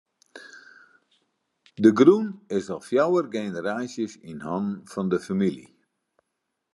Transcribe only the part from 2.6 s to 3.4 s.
al fjouwer